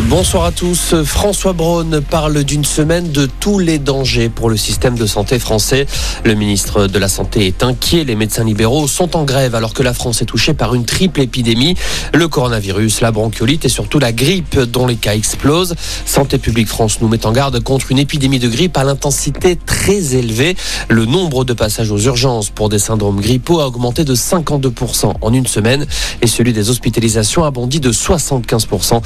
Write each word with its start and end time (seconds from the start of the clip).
Bonsoir 0.00 0.44
à 0.44 0.52
tous. 0.52 0.94
François 1.04 1.52
Braun 1.52 2.00
parle 2.00 2.44
d'une 2.44 2.64
semaine 2.64 3.12
de 3.12 3.28
tous 3.40 3.58
les 3.58 3.78
dangers 3.78 4.30
pour 4.30 4.48
le 4.48 4.56
système 4.56 4.96
de 4.96 5.04
santé 5.04 5.38
français. 5.38 5.86
Le 6.24 6.34
ministre 6.34 6.86
de 6.86 6.98
la 6.98 7.08
Santé 7.08 7.46
est 7.46 7.62
inquiet. 7.62 8.02
Les 8.04 8.14
médecins 8.14 8.42
libéraux 8.42 8.88
sont 8.88 9.14
en 9.16 9.24
grève 9.24 9.54
alors 9.54 9.74
que 9.74 9.82
la 9.82 9.92
France 9.92 10.22
est 10.22 10.26
touchée 10.26 10.54
par 10.54 10.74
une 10.74 10.86
triple 10.86 11.20
épidémie. 11.20 11.76
Le 12.14 12.26
coronavirus, 12.26 13.02
la 13.02 13.12
bronchiolite 13.12 13.66
et 13.66 13.68
surtout 13.68 13.98
la 13.98 14.12
grippe 14.12 14.58
dont 14.58 14.86
les 14.86 14.96
cas 14.96 15.14
explosent. 15.14 15.74
Santé 16.06 16.38
publique 16.38 16.68
France 16.68 17.02
nous 17.02 17.08
met 17.08 17.26
en 17.26 17.32
garde 17.32 17.62
contre 17.62 17.92
une 17.92 17.98
épidémie 17.98 18.38
de 18.38 18.48
grippe 18.48 18.78
à 18.78 18.84
l'intensité 18.84 19.56
très 19.56 20.14
élevée. 20.14 20.56
Le 20.88 21.04
nombre 21.04 21.44
de 21.44 21.52
passages 21.52 21.90
aux 21.90 22.00
urgences 22.00 22.48
pour 22.48 22.70
des 22.70 22.78
syndromes 22.78 23.20
grippaux 23.20 23.60
a 23.60 23.66
augmenté 23.66 24.04
de 24.04 24.14
52% 24.14 25.12
en 25.20 25.34
une 25.34 25.46
semaine 25.46 25.86
et 26.22 26.26
celui 26.26 26.54
des 26.54 26.70
hospitalisations 26.70 27.44
a 27.44 27.50
bondi 27.50 27.78
de 27.78 27.92
75%. 27.92 29.02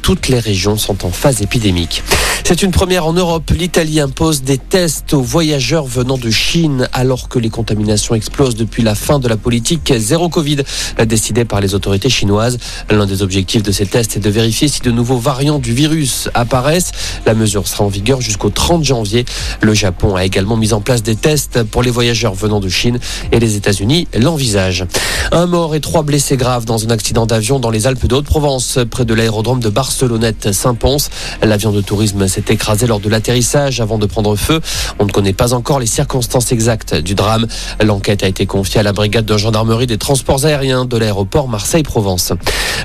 Toutes 0.00 0.29
les 0.30 0.38
régions 0.38 0.76
sont 0.76 1.04
en 1.04 1.10
phase 1.10 1.42
épidémique. 1.42 2.04
C'est 2.44 2.62
une 2.62 2.70
première 2.70 3.06
en 3.06 3.12
Europe. 3.12 3.50
L'Italie 3.56 4.00
impose 4.00 4.42
des 4.42 4.58
tests 4.58 5.14
aux 5.14 5.22
voyageurs 5.22 5.84
venant 5.84 6.18
de 6.18 6.30
Chine 6.30 6.88
alors 6.92 7.28
que 7.28 7.38
les 7.38 7.50
contaminations 7.50 8.14
explosent 8.14 8.56
depuis 8.56 8.82
la 8.82 8.94
fin 8.94 9.18
de 9.18 9.28
la 9.28 9.36
politique 9.36 9.92
zéro 9.96 10.28
Covid 10.28 10.58
décidée 11.06 11.44
par 11.44 11.60
les 11.60 11.74
autorités 11.74 12.08
chinoises. 12.08 12.58
L'un 12.90 13.06
des 13.06 13.22
objectifs 13.22 13.62
de 13.62 13.72
ces 13.72 13.86
tests 13.86 14.16
est 14.16 14.20
de 14.20 14.30
vérifier 14.30 14.68
si 14.68 14.80
de 14.80 14.90
nouveaux 14.90 15.18
variants 15.18 15.58
du 15.58 15.74
virus 15.74 16.28
apparaissent. 16.34 16.92
La 17.26 17.34
mesure 17.34 17.68
sera 17.68 17.84
en 17.84 17.88
vigueur 17.88 18.20
jusqu'au 18.20 18.50
30 18.50 18.84
janvier. 18.84 19.24
Le 19.60 19.74
Japon 19.74 20.16
a 20.16 20.24
également 20.24 20.56
mis 20.56 20.72
en 20.72 20.80
place 20.80 21.02
des 21.02 21.16
tests 21.16 21.62
pour 21.64 21.82
les 21.82 21.90
voyageurs 21.90 22.34
venant 22.34 22.60
de 22.60 22.68
Chine 22.68 22.98
et 23.32 23.38
les 23.38 23.56
États-Unis 23.56 24.08
l'envisagent. 24.16 24.86
Un 25.32 25.46
mort 25.46 25.74
et 25.74 25.80
trois 25.80 26.02
blessés 26.02 26.36
graves 26.36 26.64
dans 26.64 26.84
un 26.84 26.90
accident 26.90 27.26
d'avion 27.26 27.60
dans 27.60 27.70
les 27.70 27.86
Alpes 27.86 28.06
de 28.06 28.14
Haute-Provence 28.14 28.78
près 28.90 29.04
de 29.04 29.14
l'aérodrome 29.14 29.60
de 29.60 29.68
Barcelone. 29.68 30.19
Saint-Pons. 30.52 31.08
L'avion 31.42 31.72
de 31.72 31.80
tourisme 31.80 32.28
s'est 32.28 32.44
écrasé 32.48 32.86
lors 32.86 33.00
de 33.00 33.08
l'atterrissage 33.08 33.80
avant 33.80 33.98
de 33.98 34.06
prendre 34.06 34.36
feu. 34.36 34.60
On 34.98 35.04
ne 35.04 35.10
connaît 35.10 35.32
pas 35.32 35.54
encore 35.54 35.80
les 35.80 35.86
circonstances 35.86 36.52
exactes 36.52 36.94
du 36.94 37.14
drame. 37.14 37.46
L'enquête 37.82 38.22
a 38.22 38.28
été 38.28 38.46
confiée 38.46 38.80
à 38.80 38.82
la 38.82 38.92
brigade 38.92 39.24
de 39.24 39.36
gendarmerie 39.36 39.86
des 39.86 39.98
transports 39.98 40.44
aériens 40.44 40.84
de 40.84 40.96
l'aéroport 40.96 41.48
Marseille-Provence. 41.48 42.32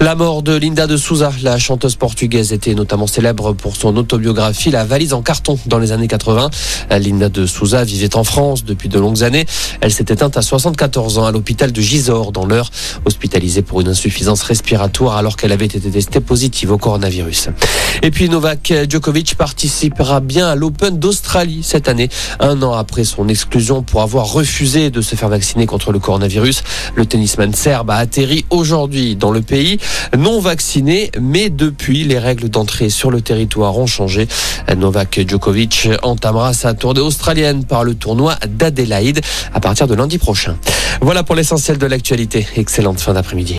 La 0.00 0.14
mort 0.14 0.42
de 0.42 0.56
Linda 0.56 0.86
de 0.86 0.96
Souza, 0.96 1.32
la 1.42 1.58
chanteuse 1.58 1.96
portugaise, 1.96 2.52
était 2.52 2.74
notamment 2.74 3.06
célèbre 3.06 3.52
pour 3.52 3.76
son 3.76 3.96
autobiographie 3.96 4.70
La 4.70 4.84
valise 4.84 5.12
en 5.12 5.22
carton 5.22 5.58
dans 5.66 5.78
les 5.78 5.92
années 5.92 6.08
80. 6.08 6.50
Linda 6.98 7.28
de 7.28 7.46
Souza 7.46 7.84
vivait 7.84 8.16
en 8.16 8.24
France 8.24 8.64
depuis 8.64 8.88
de 8.88 8.98
longues 8.98 9.22
années. 9.22 9.46
Elle 9.80 9.92
s'est 9.92 10.06
éteinte 10.08 10.36
à 10.36 10.42
74 10.42 11.18
ans 11.18 11.24
à 11.24 11.32
l'hôpital 11.32 11.72
de 11.72 11.80
Gisors 11.80 12.32
dans 12.32 12.46
l'heure, 12.46 12.70
hospitalisée 13.04 13.62
pour 13.62 13.80
une 13.80 13.88
insuffisance 13.88 14.42
respiratoire 14.42 15.16
alors 15.16 15.36
qu'elle 15.36 15.52
avait 15.52 15.66
été 15.66 15.80
testée 15.80 16.20
positive 16.20 16.72
au 16.72 16.78
Et 18.02 18.10
puis 18.10 18.28
Novak 18.28 18.72
Djokovic 18.88 19.34
participera 19.36 20.20
bien 20.20 20.48
à 20.48 20.54
l'Open 20.54 20.98
d'Australie 20.98 21.62
cette 21.62 21.88
année, 21.88 22.08
un 22.40 22.62
an 22.62 22.72
après 22.72 23.04
son 23.04 23.28
exclusion 23.28 23.82
pour 23.82 24.02
avoir 24.02 24.32
refusé 24.32 24.90
de 24.90 25.00
se 25.00 25.14
faire 25.14 25.28
vacciner 25.28 25.66
contre 25.66 25.92
le 25.92 25.98
coronavirus. 25.98 26.62
Le 26.94 27.06
tennisman 27.06 27.54
serbe 27.54 27.90
a 27.90 27.96
atterri 27.96 28.44
aujourd'hui 28.50 29.16
dans 29.16 29.30
le 29.30 29.42
pays, 29.42 29.78
non 30.16 30.40
vacciné, 30.40 31.10
mais 31.20 31.50
depuis 31.50 32.04
les 32.04 32.18
règles 32.18 32.48
d'entrée 32.48 32.90
sur 32.90 33.10
le 33.10 33.20
territoire 33.20 33.78
ont 33.78 33.86
changé. 33.86 34.26
Novak 34.76 35.20
Djokovic 35.26 35.88
entamera 36.02 36.52
sa 36.52 36.74
tournée 36.74 37.00
australienne 37.00 37.64
par 37.64 37.84
le 37.84 37.94
tournoi 37.94 38.36
d'Adélaïde 38.48 39.20
à 39.52 39.60
partir 39.60 39.86
de 39.86 39.94
lundi 39.94 40.18
prochain. 40.18 40.56
Voilà 41.00 41.22
pour 41.22 41.34
l'essentiel 41.34 41.78
de 41.78 41.86
l'actualité. 41.86 42.46
Excellente 42.56 43.00
fin 43.00 43.14
d'après-midi. 43.14 43.58